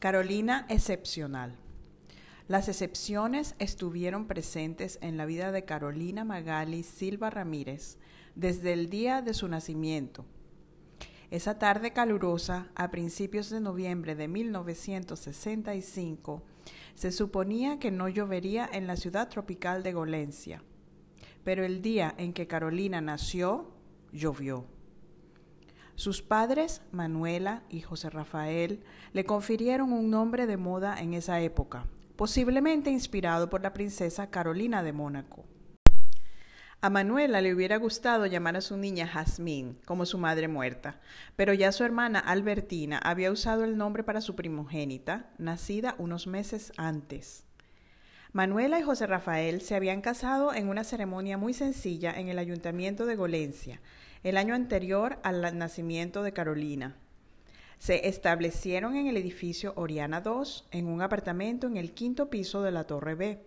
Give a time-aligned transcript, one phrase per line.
[0.00, 1.54] Carolina excepcional.
[2.48, 7.98] Las excepciones estuvieron presentes en la vida de Carolina Magali Silva Ramírez
[8.34, 10.24] desde el día de su nacimiento.
[11.30, 16.42] Esa tarde calurosa, a principios de noviembre de 1965,
[16.94, 20.62] se suponía que no llovería en la ciudad tropical de Golencia,
[21.44, 23.70] pero el día en que Carolina nació,
[24.12, 24.64] llovió.
[26.00, 28.82] Sus padres, Manuela y José Rafael,
[29.12, 31.84] le confirieron un nombre de moda en esa época,
[32.16, 35.44] posiblemente inspirado por la princesa Carolina de Mónaco.
[36.80, 41.02] A Manuela le hubiera gustado llamar a su niña Jazmín, como su madre muerta,
[41.36, 46.72] pero ya su hermana Albertina había usado el nombre para su primogénita, nacida unos meses
[46.78, 47.44] antes.
[48.32, 53.04] Manuela y José Rafael se habían casado en una ceremonia muy sencilla en el ayuntamiento
[53.04, 53.82] de Golencia,
[54.22, 56.96] el año anterior al nacimiento de Carolina.
[57.78, 62.70] Se establecieron en el edificio Oriana II, en un apartamento en el quinto piso de
[62.70, 63.42] la Torre B.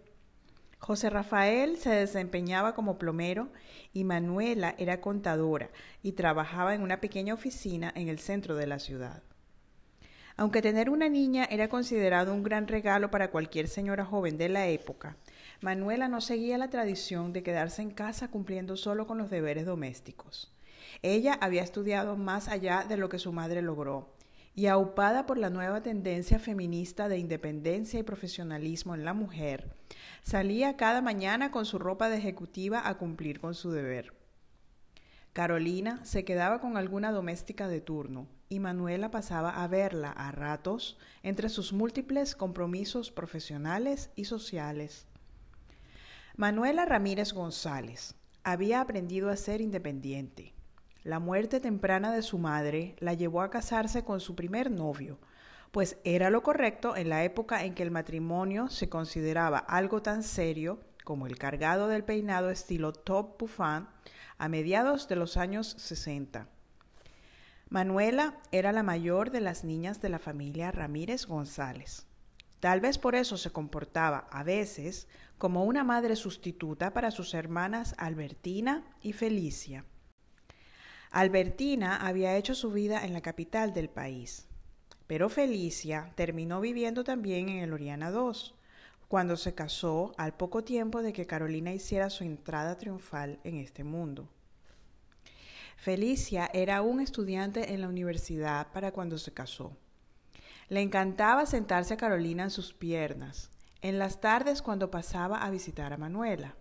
[0.80, 3.50] José Rafael se desempeñaba como plomero
[3.94, 5.70] y Manuela era contadora
[6.02, 9.22] y trabajaba en una pequeña oficina en el centro de la ciudad.
[10.36, 14.68] Aunque tener una niña era considerado un gran regalo para cualquier señora joven de la
[14.68, 15.16] época,
[15.62, 20.53] Manuela no seguía la tradición de quedarse en casa cumpliendo solo con los deberes domésticos.
[21.02, 24.14] Ella había estudiado más allá de lo que su madre logró,
[24.56, 29.76] y aupada por la nueva tendencia feminista de independencia y profesionalismo en la mujer,
[30.22, 34.14] salía cada mañana con su ropa de ejecutiva a cumplir con su deber.
[35.34, 41.00] Carolina se quedaba con alguna doméstica de turno y Manuela pasaba a verla a ratos
[41.24, 45.08] entre sus múltiples compromisos profesionales y sociales.
[46.36, 50.54] Manuela Ramírez González había aprendido a ser independiente.
[51.04, 55.20] La muerte temprana de su madre la llevó a casarse con su primer novio,
[55.72, 60.24] pues era lo correcto en la época en que el matrimonio se consideraba algo tan
[60.24, 63.86] serio como el cargado del peinado estilo top buffin
[64.38, 66.48] a mediados de los años 60.
[67.68, 72.08] Manuela era la mayor de las niñas de la familia Ramírez González.
[72.62, 77.94] Tal vez por eso se comportaba a veces como una madre sustituta para sus hermanas
[77.98, 79.84] Albertina y Felicia.
[81.14, 84.48] Albertina había hecho su vida en la capital del país,
[85.06, 88.56] pero Felicia terminó viviendo también en el Oriana II,
[89.08, 93.84] cuando se casó al poco tiempo de que Carolina hiciera su entrada triunfal en este
[93.84, 94.28] mundo.
[95.78, 99.78] Felicia era un estudiante en la universidad para cuando se casó.
[100.68, 103.52] Le encantaba sentarse a Carolina en sus piernas,
[103.84, 106.56] en las tardes cuando pasaba a visitar a Manuela.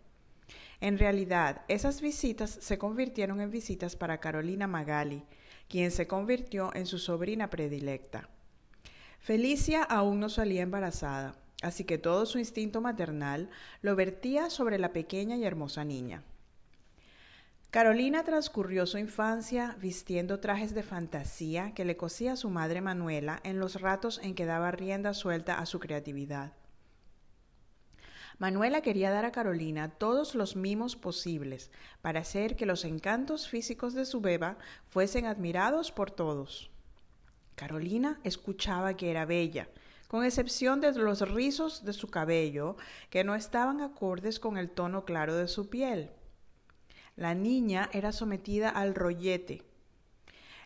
[0.83, 5.23] En realidad, esas visitas se convirtieron en visitas para Carolina Magali,
[5.69, 8.29] quien se convirtió en su sobrina predilecta.
[9.21, 13.49] Felicia aún no salía embarazada, así que todo su instinto maternal
[13.81, 16.25] lo vertía sobre la pequeña y hermosa niña.
[17.71, 23.61] Carolina transcurrió su infancia vistiendo trajes de fantasía que le cosía su madre Manuela en
[23.61, 26.55] los ratos en que daba rienda suelta a su creatividad.
[28.39, 31.71] Manuela quería dar a Carolina todos los mimos posibles
[32.01, 34.57] para hacer que los encantos físicos de su beba
[34.89, 36.71] fuesen admirados por todos.
[37.55, 39.69] Carolina escuchaba que era bella,
[40.09, 42.77] con excepción de los rizos de su cabello,
[43.11, 46.11] que no estaban acordes con el tono claro de su piel.
[47.17, 49.63] La niña era sometida al rollete,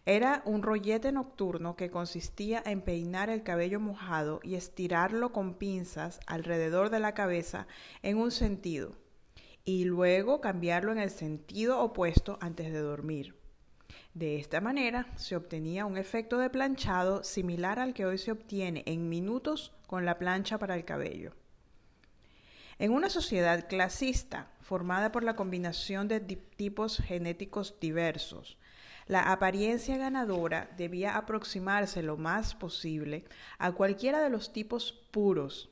[0.06, 6.20] era un rollete nocturno que consistía en peinar el cabello mojado y estirarlo con pinzas
[6.28, 7.66] alrededor de la cabeza
[8.02, 8.94] en un sentido,
[9.64, 13.34] y luego cambiarlo en el sentido opuesto antes de dormir.
[14.14, 18.84] De esta manera se obtenía un efecto de planchado similar al que hoy se obtiene
[18.86, 21.32] en minutos con la plancha para el cabello.
[22.78, 28.56] En una sociedad clasista, formada por la combinación de tipos genéticos diversos,
[29.06, 33.24] la apariencia ganadora debía aproximarse lo más posible
[33.58, 35.68] a cualquiera de los tipos puros.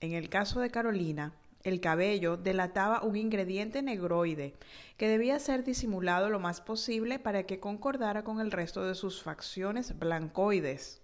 [0.00, 1.32] En el caso de Carolina,
[1.62, 4.54] el cabello delataba un ingrediente negroide
[4.96, 9.22] que debía ser disimulado lo más posible para que concordara con el resto de sus
[9.22, 11.00] facciones blancoides.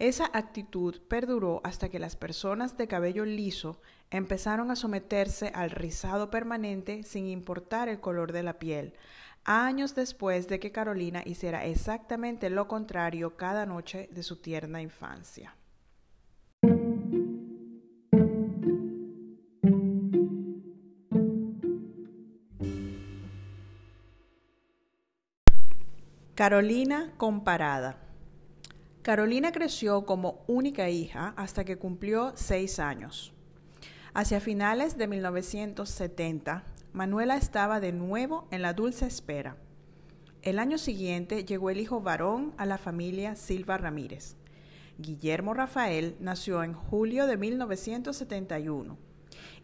[0.00, 3.80] Esa actitud perduró hasta que las personas de cabello liso
[4.10, 8.94] empezaron a someterse al rizado permanente sin importar el color de la piel,
[9.44, 15.56] años después de que Carolina hiciera exactamente lo contrario cada noche de su tierna infancia.
[26.34, 27.98] Carolina comparada.
[29.02, 33.32] Carolina creció como única hija hasta que cumplió seis años.
[34.14, 36.64] Hacia finales de 1970,
[36.94, 39.56] Manuela estaba de nuevo en la dulce espera.
[40.42, 44.36] El año siguiente llegó el hijo varón a la familia Silva Ramírez.
[44.98, 48.96] Guillermo Rafael nació en julio de 1971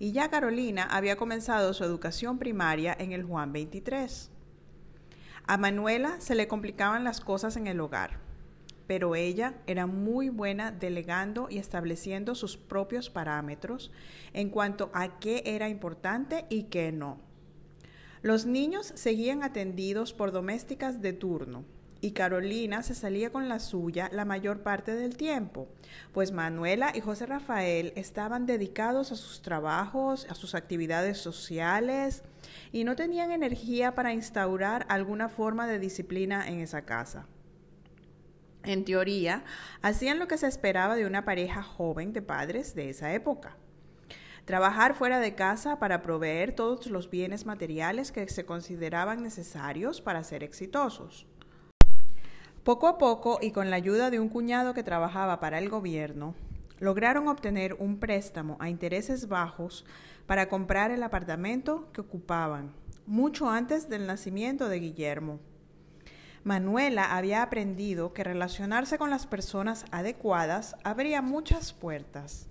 [0.00, 4.32] y ya Carolina había comenzado su educación primaria en el Juan 23.
[5.46, 8.19] A Manuela se le complicaban las cosas en el hogar
[8.90, 13.92] pero ella era muy buena delegando y estableciendo sus propios parámetros
[14.32, 17.20] en cuanto a qué era importante y qué no.
[18.20, 21.64] Los niños seguían atendidos por domésticas de turno,
[22.00, 25.68] y Carolina se salía con la suya la mayor parte del tiempo,
[26.12, 32.24] pues Manuela y José Rafael estaban dedicados a sus trabajos, a sus actividades sociales
[32.72, 37.28] y no tenían energía para instaurar alguna forma de disciplina en esa casa.
[38.62, 39.44] En teoría,
[39.80, 43.56] hacían lo que se esperaba de una pareja joven de padres de esa época.
[44.44, 50.24] Trabajar fuera de casa para proveer todos los bienes materiales que se consideraban necesarios para
[50.24, 51.26] ser exitosos.
[52.64, 56.34] Poco a poco y con la ayuda de un cuñado que trabajaba para el gobierno,
[56.78, 59.86] lograron obtener un préstamo a intereses bajos
[60.26, 62.72] para comprar el apartamento que ocupaban,
[63.06, 65.40] mucho antes del nacimiento de Guillermo.
[66.42, 72.48] Manuela había aprendido que relacionarse con las personas adecuadas abría muchas puertas.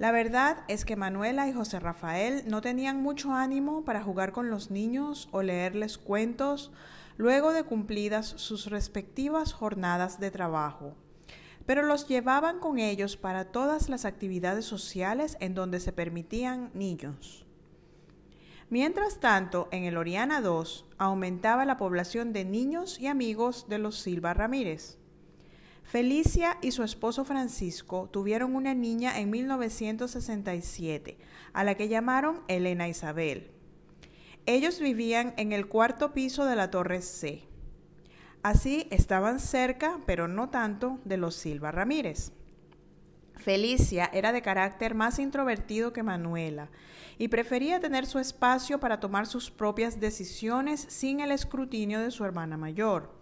[0.00, 4.50] La verdad es que Manuela y José Rafael no tenían mucho ánimo para jugar con
[4.50, 6.72] los niños o leerles cuentos
[7.16, 10.96] luego de cumplidas sus respectivas jornadas de trabajo,
[11.66, 17.43] pero los llevaban con ellos para todas las actividades sociales en donde se permitían niños.
[18.74, 24.00] Mientras tanto, en el Oriana II aumentaba la población de niños y amigos de los
[24.00, 24.98] Silva Ramírez.
[25.84, 31.18] Felicia y su esposo Francisco tuvieron una niña en 1967,
[31.52, 33.52] a la que llamaron Elena Isabel.
[34.44, 37.44] Ellos vivían en el cuarto piso de la Torre C.
[38.42, 42.32] Así estaban cerca, pero no tanto, de los Silva Ramírez.
[43.44, 46.70] Felicia era de carácter más introvertido que Manuela
[47.18, 52.24] y prefería tener su espacio para tomar sus propias decisiones sin el escrutinio de su
[52.24, 53.12] hermana mayor.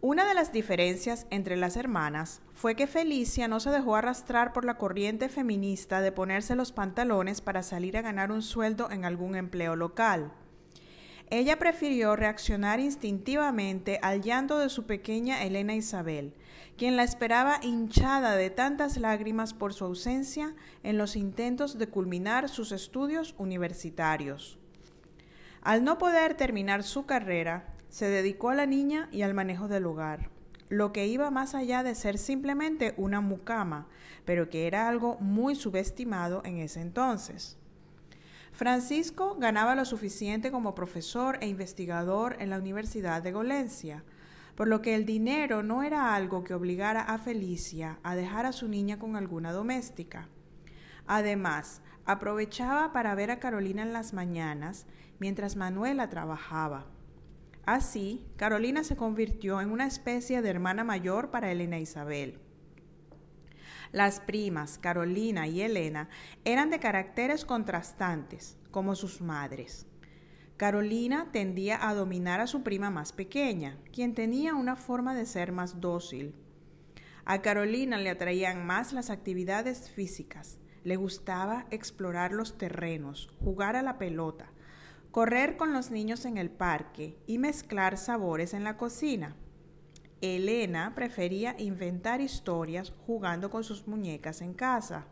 [0.00, 4.64] Una de las diferencias entre las hermanas fue que Felicia no se dejó arrastrar por
[4.64, 9.36] la corriente feminista de ponerse los pantalones para salir a ganar un sueldo en algún
[9.36, 10.32] empleo local.
[11.30, 16.34] Ella prefirió reaccionar instintivamente al llanto de su pequeña Elena Isabel,
[16.76, 22.48] quien la esperaba hinchada de tantas lágrimas por su ausencia en los intentos de culminar
[22.48, 24.58] sus estudios universitarios.
[25.62, 29.86] Al no poder terminar su carrera, se dedicó a la niña y al manejo del
[29.86, 30.30] hogar,
[30.68, 33.86] lo que iba más allá de ser simplemente una mucama,
[34.24, 37.58] pero que era algo muy subestimado en ese entonces.
[38.52, 44.04] Francisco ganaba lo suficiente como profesor e investigador en la Universidad de Golencia,
[44.54, 48.52] por lo que el dinero no era algo que obligara a Felicia a dejar a
[48.52, 50.28] su niña con alguna doméstica.
[51.06, 54.86] Además, aprovechaba para ver a Carolina en las mañanas
[55.18, 56.86] mientras Manuela trabajaba.
[57.64, 62.40] Así, Carolina se convirtió en una especie de hermana mayor para Elena Isabel.
[63.92, 66.08] Las primas, Carolina y Elena,
[66.44, 69.86] eran de caracteres contrastantes, como sus madres.
[70.62, 75.50] Carolina tendía a dominar a su prima más pequeña, quien tenía una forma de ser
[75.50, 76.36] más dócil.
[77.24, 80.60] A Carolina le atraían más las actividades físicas.
[80.84, 84.52] Le gustaba explorar los terrenos, jugar a la pelota,
[85.10, 89.34] correr con los niños en el parque y mezclar sabores en la cocina.
[90.20, 95.06] Elena prefería inventar historias jugando con sus muñecas en casa.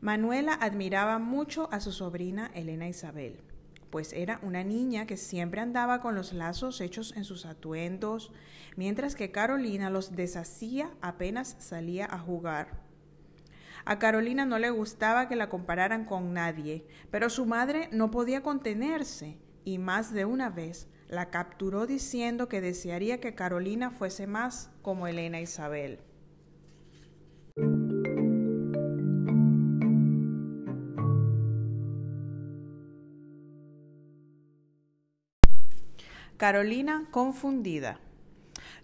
[0.00, 3.49] Manuela admiraba mucho a su sobrina Elena Isabel
[3.90, 8.32] pues era una niña que siempre andaba con los lazos hechos en sus atuendos,
[8.76, 12.80] mientras que Carolina los deshacía apenas salía a jugar.
[13.84, 18.42] A Carolina no le gustaba que la compararan con nadie, pero su madre no podía
[18.42, 24.70] contenerse y más de una vez la capturó diciendo que desearía que Carolina fuese más
[24.82, 26.00] como Elena Isabel.
[36.40, 38.00] Carolina confundida.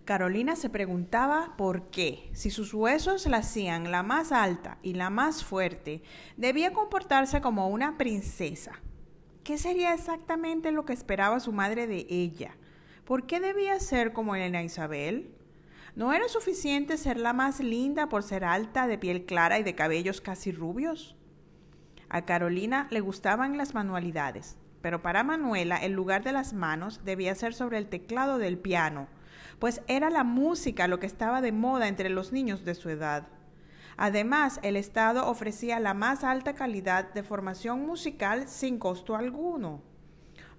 [0.05, 5.09] Carolina se preguntaba por qué, si sus huesos la hacían la más alta y la
[5.09, 6.03] más fuerte,
[6.37, 8.73] debía comportarse como una princesa.
[9.43, 12.55] ¿Qué sería exactamente lo que esperaba su madre de ella?
[13.07, 15.35] ¿Por qué debía ser como Elena Isabel?
[15.95, 19.75] ¿No era suficiente ser la más linda por ser alta, de piel clara y de
[19.75, 21.17] cabellos casi rubios?
[22.11, 27.35] A Carolina le gustaban las manualidades, pero para Manuela el lugar de las manos debía
[27.35, 29.09] ser sobre el teclado del piano,
[29.59, 33.27] pues era la música lo que estaba de moda entre los niños de su edad.
[33.97, 39.83] Además, el Estado ofrecía la más alta calidad de formación musical sin costo alguno.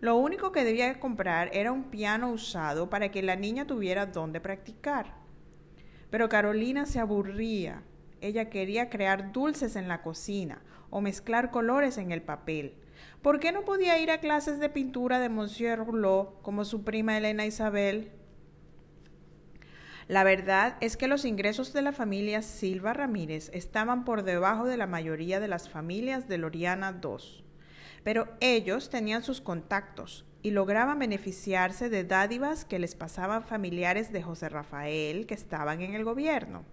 [0.02, 4.42] Lo único que debía comprar era un piano usado para que la niña tuviera donde
[4.42, 5.14] practicar.
[6.10, 7.82] Pero Carolina se aburría.
[8.20, 12.76] Ella quería crear dulces en la cocina o mezclar colores en el papel.
[13.22, 17.18] ¿Por qué no podía ir a clases de pintura de Monsieur Rouleau como su prima
[17.18, 18.12] Elena Isabel?
[20.08, 24.78] La verdad es que los ingresos de la familia Silva Ramírez estaban por debajo de
[24.78, 27.44] la mayoría de las familias de Loriana II,
[28.04, 34.24] pero ellos tenían sus contactos y lograban beneficiarse de dádivas que les pasaban familiares de
[34.24, 36.64] José Rafael que estaban en el gobierno.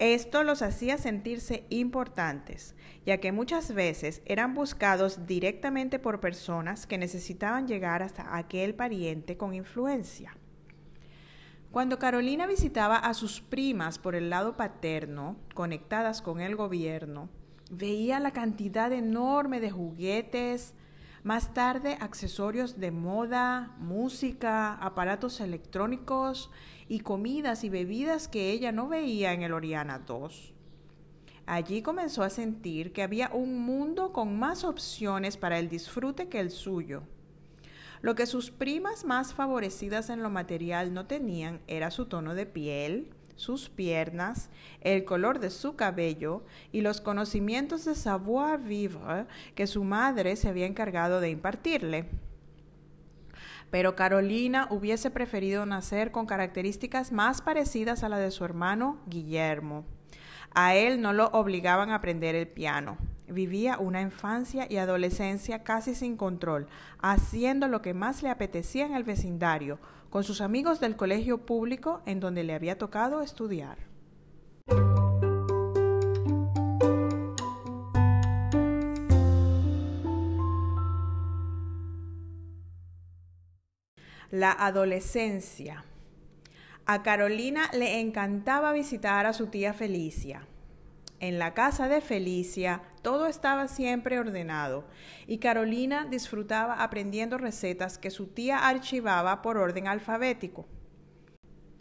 [0.00, 6.96] Esto los hacía sentirse importantes, ya que muchas veces eran buscados directamente por personas que
[6.96, 10.34] necesitaban llegar hasta aquel pariente con influencia.
[11.70, 17.28] Cuando Carolina visitaba a sus primas por el lado paterno, conectadas con el gobierno,
[17.70, 20.72] veía la cantidad enorme de juguetes,
[21.22, 26.50] más tarde accesorios de moda, música, aparatos electrónicos
[26.88, 30.54] y comidas y bebidas que ella no veía en el Oriana II.
[31.46, 36.40] Allí comenzó a sentir que había un mundo con más opciones para el disfrute que
[36.40, 37.02] el suyo.
[38.02, 42.46] Lo que sus primas más favorecidas en lo material no tenían era su tono de
[42.46, 43.10] piel,
[43.40, 44.50] sus piernas,
[44.82, 50.66] el color de su cabello y los conocimientos de savoir-vivre que su madre se había
[50.66, 52.10] encargado de impartirle.
[53.70, 59.86] Pero Carolina hubiese preferido nacer con características más parecidas a la de su hermano Guillermo.
[60.52, 62.98] A él no lo obligaban a aprender el piano.
[63.30, 66.66] Vivía una infancia y adolescencia casi sin control,
[66.98, 69.78] haciendo lo que más le apetecía en el vecindario,
[70.10, 73.78] con sus amigos del colegio público en donde le había tocado estudiar.
[84.32, 85.84] La adolescencia.
[86.86, 90.46] A Carolina le encantaba visitar a su tía Felicia.
[91.20, 94.84] En la casa de Felicia todo estaba siempre ordenado
[95.26, 100.66] y Carolina disfrutaba aprendiendo recetas que su tía archivaba por orden alfabético.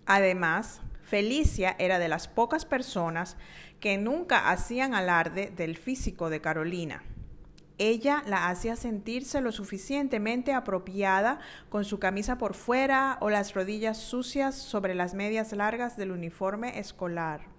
[0.06, 3.36] Además, Felicia era de las pocas personas
[3.80, 7.04] que nunca hacían alarde del físico de Carolina.
[7.80, 13.98] Ella la hacía sentirse lo suficientemente apropiada con su camisa por fuera o las rodillas
[13.98, 17.59] sucias sobre las medias largas del uniforme escolar.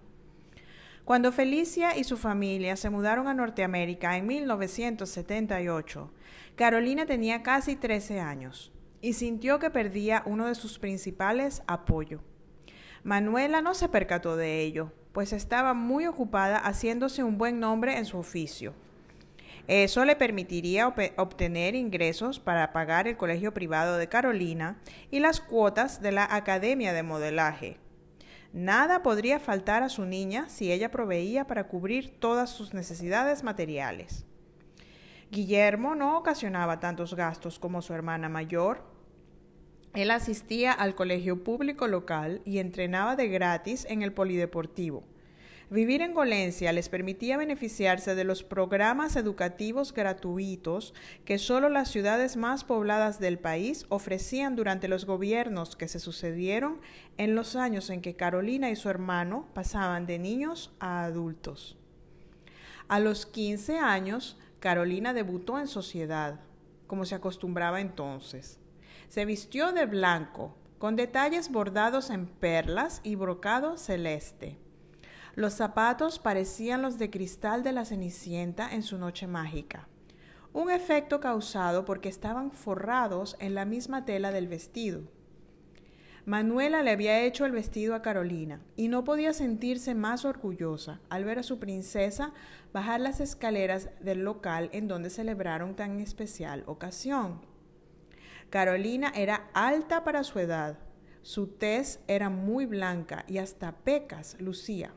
[1.11, 6.09] Cuando Felicia y su familia se mudaron a Norteamérica en 1978,
[6.55, 12.21] Carolina tenía casi 13 años y sintió que perdía uno de sus principales apoyos.
[13.03, 18.05] Manuela no se percató de ello, pues estaba muy ocupada haciéndose un buen nombre en
[18.05, 18.73] su oficio.
[19.67, 24.79] Eso le permitiría obtener ingresos para pagar el colegio privado de Carolina
[25.11, 27.79] y las cuotas de la Academia de Modelaje.
[28.53, 34.27] Nada podría faltar a su niña si ella proveía para cubrir todas sus necesidades materiales.
[35.31, 38.83] Guillermo no ocasionaba tantos gastos como su hermana mayor.
[39.95, 45.05] Él asistía al colegio público local y entrenaba de gratis en el polideportivo.
[45.71, 52.37] Vivir en Golencia les permitía beneficiarse de los programas educativos gratuitos que solo las ciudades
[52.37, 56.81] más pobladas del país ofrecían durante los gobiernos que se sucedieron
[57.19, 61.79] en los años en que Carolina y su hermano pasaban de niños a adultos.
[62.89, 66.41] A los 15 años, Carolina debutó en sociedad,
[66.89, 68.59] como se acostumbraba entonces.
[69.09, 74.59] Se vistió de blanco, con detalles bordados en perlas y brocado celeste.
[75.37, 79.89] Los zapatos parecían los de cristal de la Cenicienta en su noche mágica,
[80.53, 85.03] un efecto causado porque estaban forrados en la misma tela del vestido.
[86.27, 91.25] Manuela le había hecho el vestido a Carolina y no podía sentirse más orgullosa al
[91.25, 92.33] ver a su princesa
[92.73, 97.41] bajar las escaleras del local en donde celebraron tan especial ocasión.
[98.51, 100.79] Carolina era alta para su edad,
[101.23, 104.93] su tez era muy blanca y hasta pecas lucía.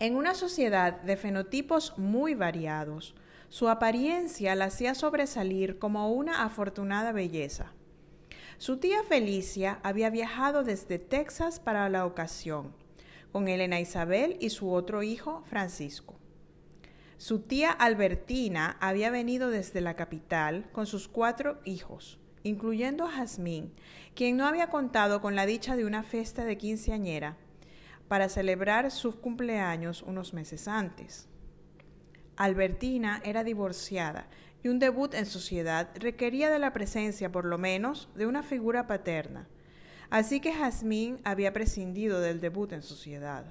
[0.00, 3.16] En una sociedad de fenotipos muy variados,
[3.48, 7.72] su apariencia la hacía sobresalir como una afortunada belleza.
[8.58, 12.72] Su tía Felicia había viajado desde Texas para la ocasión,
[13.32, 16.14] con Elena Isabel y su otro hijo, Francisco.
[17.16, 23.72] Su tía Albertina había venido desde la capital con sus cuatro hijos, incluyendo a Jazmín,
[24.14, 27.36] quien no había contado con la dicha de una fiesta de quinceañera
[28.08, 31.28] para celebrar su cumpleaños unos meses antes.
[32.36, 34.28] Albertina era divorciada
[34.62, 38.86] y un debut en sociedad requería de la presencia, por lo menos, de una figura
[38.86, 39.48] paterna.
[40.10, 43.44] Así que Jazmín había prescindido del debut en sociedad.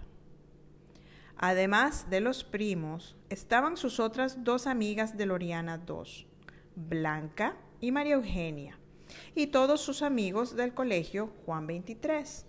[1.38, 6.26] Además de los primos, estaban sus otras dos amigas de Loriana II,
[6.76, 8.80] Blanca y María Eugenia,
[9.36, 12.46] y todos sus amigos del colegio Juan 23.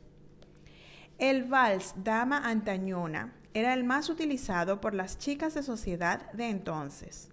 [1.18, 7.30] El vals Dama Antañona era el más utilizado por las chicas de sociedad de entonces.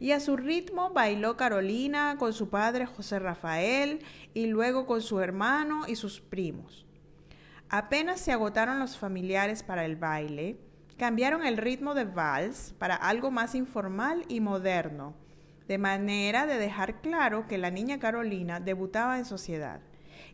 [0.00, 3.98] Y a su ritmo bailó Carolina con su padre José Rafael
[4.32, 6.86] y luego con su hermano y sus primos.
[7.68, 10.58] Apenas se agotaron los familiares para el baile,
[10.96, 15.14] cambiaron el ritmo de vals para algo más informal y moderno,
[15.66, 19.82] de manera de dejar claro que la niña Carolina debutaba en sociedad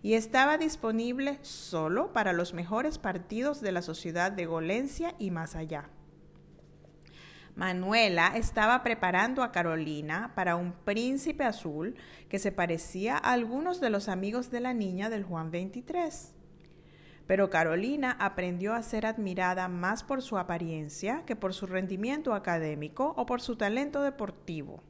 [0.05, 5.57] y estaba disponible solo para los mejores partidos de la sociedad de Golencia y más
[5.57, 5.89] allá.
[7.57, 11.95] Manuela estaba preparando a Carolina para un príncipe azul
[12.29, 16.35] que se parecía a algunos de los amigos de la niña del Juan 23.
[17.27, 23.15] Pero Carolina aprendió a ser admirada más por su apariencia que por su rendimiento académico
[23.17, 24.83] o por su talento deportivo.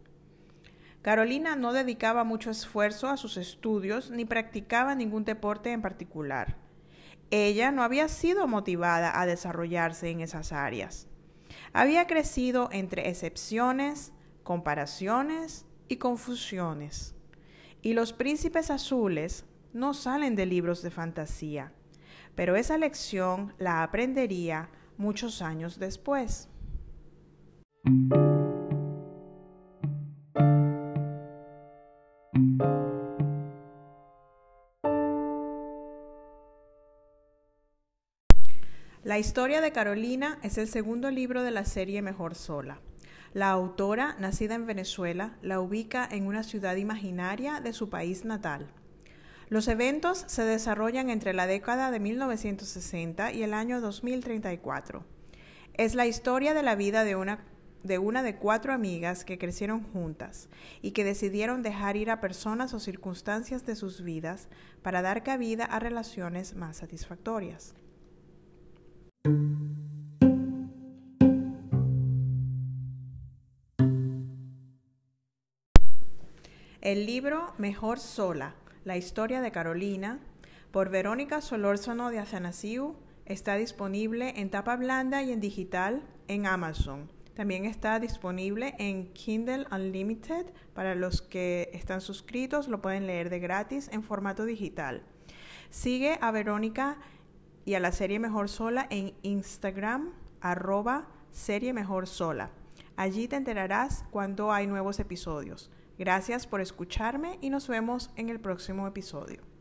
[1.05, 6.57] Carolina no dedicaba mucho esfuerzo a sus estudios ni practicaba ningún deporte en particular.
[7.31, 11.07] Ella no había sido motivada a desarrollarse en esas áreas.
[11.75, 17.15] Había crecido entre excepciones, comparaciones y confusiones.
[17.83, 19.45] Y los príncipes azules
[19.75, 21.75] no salen de libros de fantasía,
[22.35, 26.49] pero esa lección la aprendería muchos años después.
[39.15, 42.81] La historia de Carolina es el segundo libro de la serie Mejor Sola.
[43.33, 48.67] La autora, nacida en Venezuela, la ubica en una ciudad imaginaria de su país natal.
[49.49, 55.05] Los eventos se desarrollan entre la década de 1960 y el año 2034.
[55.75, 60.49] Es la historia de la vida de una de cuatro amigas que crecieron juntas
[60.83, 64.49] y que decidieron dejar ir a personas o circunstancias de sus vidas
[64.83, 67.77] para dar cabida a relaciones más satisfactorias.
[76.85, 80.21] El libro Mejor Sola, la historia de Carolina,
[80.71, 87.11] por Verónica Solórzano de Azanasiu, está disponible en tapa blanda y en digital en Amazon.
[87.33, 90.53] También está disponible en Kindle Unlimited.
[90.75, 95.03] Para los que están suscritos, lo pueden leer de gratis en formato digital.
[95.71, 96.99] Sigue a Verónica
[97.65, 102.51] y a la serie Mejor Sola en Instagram, arroba serie Mejor Sola.
[102.97, 105.71] Allí te enterarás cuando hay nuevos episodios.
[105.99, 109.54] Gracias por escucharme y nos vemos en el próximo episodio.